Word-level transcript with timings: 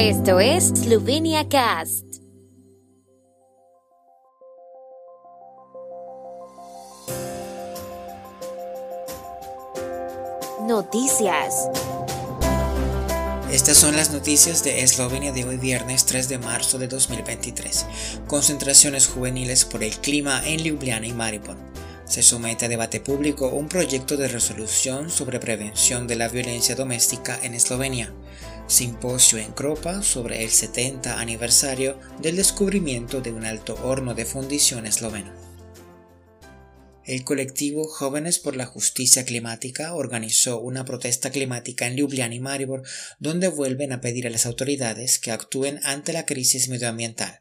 Esto 0.00 0.38
es 0.38 0.68
Slovenia 0.68 1.48
Cast. 1.48 2.04
Noticias. 10.68 11.68
Estas 13.50 13.76
son 13.76 13.96
las 13.96 14.12
noticias 14.12 14.62
de 14.62 14.82
Eslovenia 14.84 15.32
de 15.32 15.44
hoy 15.44 15.56
viernes 15.56 16.06
3 16.06 16.28
de 16.28 16.38
marzo 16.38 16.78
de 16.78 16.86
2023. 16.86 17.86
Concentraciones 18.28 19.08
juveniles 19.08 19.64
por 19.64 19.82
el 19.82 19.96
clima 19.96 20.40
en 20.46 20.62
Ljubljana 20.62 21.08
y 21.08 21.12
Maribor. 21.12 21.56
Se 22.04 22.22
somete 22.22 22.66
a 22.66 22.68
debate 22.68 23.00
público 23.00 23.48
un 23.48 23.68
proyecto 23.68 24.16
de 24.16 24.28
resolución 24.28 25.10
sobre 25.10 25.40
prevención 25.40 26.06
de 26.06 26.14
la 26.14 26.28
violencia 26.28 26.76
doméstica 26.76 27.36
en 27.42 27.54
Eslovenia. 27.54 28.14
Simposio 28.68 29.38
en 29.38 29.52
Kropa 29.52 30.02
sobre 30.02 30.44
el 30.44 30.50
70 30.50 31.18
aniversario 31.18 31.98
del 32.20 32.36
descubrimiento 32.36 33.22
de 33.22 33.32
un 33.32 33.46
alto 33.46 33.78
horno 33.82 34.14
de 34.14 34.26
fundición 34.26 34.84
esloveno. 34.84 35.47
El 37.08 37.24
colectivo 37.24 37.88
Jóvenes 37.88 38.38
por 38.38 38.54
la 38.54 38.66
Justicia 38.66 39.24
Climática 39.24 39.94
organizó 39.94 40.60
una 40.60 40.84
protesta 40.84 41.30
climática 41.30 41.86
en 41.86 41.96
Ljubljana 41.96 42.34
y 42.34 42.40
Maribor, 42.40 42.82
donde 43.18 43.48
vuelven 43.48 43.92
a 43.92 44.02
pedir 44.02 44.26
a 44.26 44.30
las 44.30 44.44
autoridades 44.44 45.18
que 45.18 45.30
actúen 45.30 45.80
ante 45.84 46.12
la 46.12 46.26
crisis 46.26 46.68
medioambiental. 46.68 47.40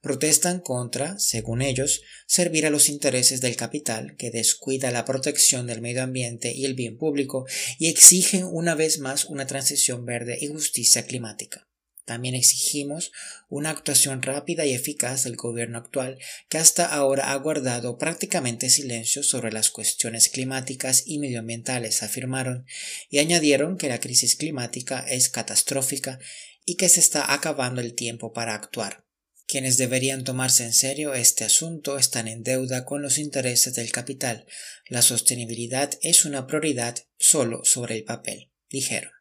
Protestan 0.00 0.60
contra, 0.60 1.18
según 1.18 1.62
ellos, 1.62 2.02
servir 2.28 2.64
a 2.64 2.70
los 2.70 2.88
intereses 2.88 3.40
del 3.40 3.56
capital 3.56 4.14
que 4.16 4.30
descuida 4.30 4.92
la 4.92 5.04
protección 5.04 5.66
del 5.66 5.80
medio 5.80 6.04
ambiente 6.04 6.52
y 6.52 6.64
el 6.64 6.74
bien 6.74 6.96
público 6.96 7.44
y 7.80 7.88
exigen 7.88 8.44
una 8.44 8.76
vez 8.76 9.00
más 9.00 9.24
una 9.24 9.48
transición 9.48 10.06
verde 10.06 10.38
y 10.40 10.46
justicia 10.46 11.04
climática. 11.06 11.67
También 12.08 12.34
exigimos 12.34 13.12
una 13.50 13.68
actuación 13.68 14.22
rápida 14.22 14.64
y 14.64 14.72
eficaz 14.72 15.24
del 15.24 15.36
gobierno 15.36 15.76
actual 15.76 16.16
que 16.48 16.56
hasta 16.56 16.86
ahora 16.86 17.32
ha 17.32 17.36
guardado 17.36 17.98
prácticamente 17.98 18.70
silencio 18.70 19.22
sobre 19.22 19.52
las 19.52 19.70
cuestiones 19.70 20.30
climáticas 20.30 21.02
y 21.04 21.18
medioambientales, 21.18 22.02
afirmaron, 22.02 22.64
y 23.10 23.18
añadieron 23.18 23.76
que 23.76 23.90
la 23.90 24.00
crisis 24.00 24.36
climática 24.36 25.00
es 25.00 25.28
catastrófica 25.28 26.18
y 26.64 26.76
que 26.76 26.88
se 26.88 27.00
está 27.00 27.30
acabando 27.30 27.82
el 27.82 27.92
tiempo 27.92 28.32
para 28.32 28.54
actuar. 28.54 29.04
Quienes 29.46 29.76
deberían 29.76 30.24
tomarse 30.24 30.64
en 30.64 30.72
serio 30.72 31.12
este 31.12 31.44
asunto 31.44 31.98
están 31.98 32.26
en 32.26 32.42
deuda 32.42 32.86
con 32.86 33.02
los 33.02 33.18
intereses 33.18 33.74
del 33.74 33.92
capital. 33.92 34.46
La 34.86 35.02
sostenibilidad 35.02 35.90
es 36.00 36.24
una 36.24 36.46
prioridad 36.46 36.96
solo 37.18 37.66
sobre 37.66 37.96
el 37.96 38.04
papel, 38.04 38.50
dijeron. 38.70 39.17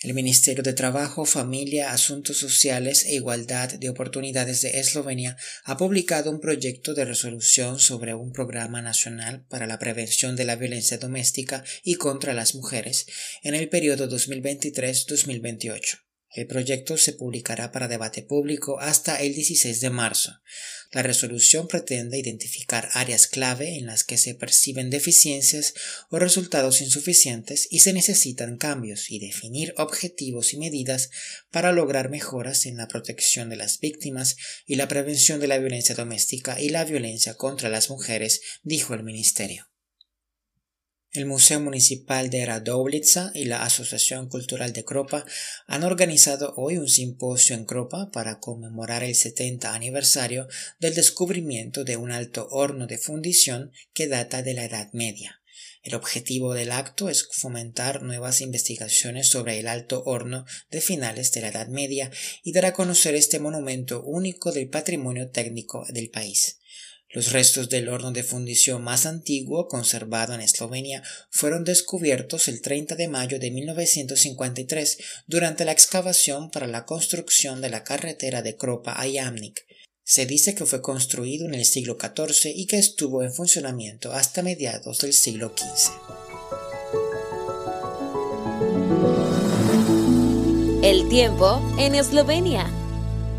El 0.00 0.14
Ministerio 0.14 0.62
de 0.62 0.74
Trabajo, 0.74 1.24
Familia, 1.24 1.90
Asuntos 1.90 2.38
Sociales 2.38 3.04
e 3.04 3.16
Igualdad 3.16 3.70
de 3.70 3.88
Oportunidades 3.88 4.62
de 4.62 4.78
Eslovenia 4.78 5.36
ha 5.64 5.76
publicado 5.76 6.30
un 6.30 6.38
proyecto 6.38 6.94
de 6.94 7.04
resolución 7.04 7.80
sobre 7.80 8.14
un 8.14 8.30
programa 8.30 8.80
nacional 8.80 9.44
para 9.48 9.66
la 9.66 9.80
prevención 9.80 10.36
de 10.36 10.44
la 10.44 10.54
violencia 10.54 10.98
doméstica 10.98 11.64
y 11.82 11.96
contra 11.96 12.32
las 12.32 12.54
mujeres 12.54 13.06
en 13.42 13.56
el 13.56 13.68
periodo 13.68 14.08
2023-2028. 14.08 15.98
El 16.30 16.46
proyecto 16.46 16.96
se 16.96 17.14
publicará 17.14 17.72
para 17.72 17.88
debate 17.88 18.22
público 18.22 18.78
hasta 18.78 19.16
el 19.16 19.34
16 19.34 19.80
de 19.80 19.90
marzo. 19.90 20.40
La 20.90 21.02
resolución 21.02 21.68
pretende 21.68 22.18
identificar 22.18 22.88
áreas 22.94 23.26
clave 23.26 23.76
en 23.76 23.84
las 23.84 24.04
que 24.04 24.16
se 24.16 24.34
perciben 24.34 24.88
deficiencias 24.88 25.74
o 26.08 26.18
resultados 26.18 26.80
insuficientes 26.80 27.68
y 27.70 27.80
se 27.80 27.92
necesitan 27.92 28.56
cambios 28.56 29.10
y 29.10 29.18
definir 29.18 29.74
objetivos 29.76 30.54
y 30.54 30.58
medidas 30.58 31.10
para 31.50 31.72
lograr 31.72 32.08
mejoras 32.08 32.64
en 32.64 32.78
la 32.78 32.88
protección 32.88 33.50
de 33.50 33.56
las 33.56 33.80
víctimas 33.80 34.36
y 34.64 34.76
la 34.76 34.88
prevención 34.88 35.40
de 35.40 35.48
la 35.48 35.58
violencia 35.58 35.94
doméstica 35.94 36.58
y 36.58 36.70
la 36.70 36.84
violencia 36.84 37.34
contra 37.34 37.68
las 37.68 37.90
mujeres, 37.90 38.40
dijo 38.62 38.94
el 38.94 39.02
Ministerio. 39.02 39.68
El 41.18 41.26
Museo 41.26 41.58
Municipal 41.58 42.30
de 42.30 42.46
Radovlitsa 42.46 43.32
y 43.34 43.46
la 43.46 43.64
Asociación 43.64 44.28
Cultural 44.28 44.72
de 44.72 44.84
Kropa 44.84 45.26
han 45.66 45.82
organizado 45.82 46.54
hoy 46.56 46.76
un 46.76 46.88
simposio 46.88 47.56
en 47.56 47.64
Kropa 47.64 48.12
para 48.12 48.38
conmemorar 48.38 49.02
el 49.02 49.16
70 49.16 49.74
aniversario 49.74 50.46
del 50.78 50.94
descubrimiento 50.94 51.82
de 51.82 51.96
un 51.96 52.12
alto 52.12 52.46
horno 52.52 52.86
de 52.86 52.98
fundición 52.98 53.72
que 53.92 54.06
data 54.06 54.44
de 54.44 54.54
la 54.54 54.64
Edad 54.64 54.90
Media. 54.92 55.42
El 55.82 55.96
objetivo 55.96 56.54
del 56.54 56.70
acto 56.70 57.08
es 57.08 57.28
fomentar 57.32 58.00
nuevas 58.04 58.40
investigaciones 58.40 59.26
sobre 59.26 59.58
el 59.58 59.66
alto 59.66 60.04
horno 60.04 60.44
de 60.70 60.80
finales 60.80 61.32
de 61.32 61.40
la 61.40 61.48
Edad 61.48 61.66
Media 61.66 62.12
y 62.44 62.52
dar 62.52 62.66
a 62.66 62.74
conocer 62.74 63.16
este 63.16 63.40
monumento 63.40 64.04
único 64.04 64.52
del 64.52 64.68
patrimonio 64.68 65.30
técnico 65.30 65.84
del 65.88 66.10
país. 66.10 66.60
Los 67.10 67.32
restos 67.32 67.70
del 67.70 67.88
horno 67.88 68.12
de 68.12 68.22
fundición 68.22 68.84
más 68.84 69.06
antiguo 69.06 69.66
conservado 69.66 70.34
en 70.34 70.42
Eslovenia 70.42 71.02
fueron 71.30 71.64
descubiertos 71.64 72.48
el 72.48 72.60
30 72.60 72.96
de 72.96 73.08
mayo 73.08 73.38
de 73.38 73.50
1953 73.50 74.98
durante 75.26 75.64
la 75.64 75.72
excavación 75.72 76.50
para 76.50 76.66
la 76.66 76.84
construcción 76.84 77.62
de 77.62 77.70
la 77.70 77.82
carretera 77.82 78.42
de 78.42 78.56
Kropa 78.56 78.92
a 78.92 79.06
Jamnik. 79.10 79.66
Se 80.04 80.26
dice 80.26 80.54
que 80.54 80.66
fue 80.66 80.82
construido 80.82 81.46
en 81.46 81.54
el 81.54 81.64
siglo 81.64 81.96
XIV 81.98 82.52
y 82.54 82.66
que 82.66 82.78
estuvo 82.78 83.22
en 83.22 83.32
funcionamiento 83.32 84.12
hasta 84.12 84.42
mediados 84.42 84.98
del 84.98 85.14
siglo 85.14 85.54
XV. 85.56 85.92
El 90.82 91.08
tiempo 91.08 91.60
en 91.78 91.94
Eslovenia. 91.94 92.77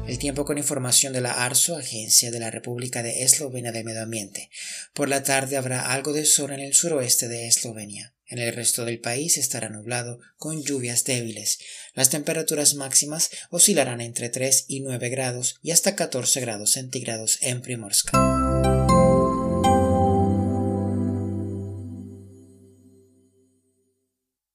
El 0.09 0.17
tiempo 0.17 0.43
con 0.43 0.57
información 0.57 1.13
de 1.13 1.21
la 1.21 1.45
ARSO, 1.45 1.77
Agencia 1.77 2.31
de 2.31 2.39
la 2.39 2.49
República 2.49 3.03
de 3.03 3.21
Eslovenia 3.21 3.71
de 3.71 3.83
Medio 3.83 4.01
Ambiente. 4.01 4.49
Por 4.95 5.07
la 5.07 5.21
tarde 5.21 5.55
habrá 5.55 5.93
algo 5.93 6.13
de 6.13 6.25
sol 6.25 6.51
en 6.51 6.61
el 6.61 6.73
suroeste 6.73 7.27
de 7.27 7.45
Eslovenia. 7.45 8.15
En 8.25 8.39
el 8.39 8.51
resto 8.51 8.85
del 8.85 8.99
país 8.99 9.37
estará 9.37 9.69
nublado 9.69 10.19
con 10.37 10.63
lluvias 10.63 11.03
débiles. 11.03 11.59
Las 11.93 12.09
temperaturas 12.09 12.73
máximas 12.73 13.29
oscilarán 13.51 14.01
entre 14.01 14.29
3 14.29 14.65
y 14.67 14.79
9 14.79 15.09
grados 15.09 15.59
y 15.61 15.69
hasta 15.69 15.95
14 15.95 16.41
grados 16.41 16.71
centígrados 16.71 17.37
en 17.41 17.61
Primorska. 17.61 18.68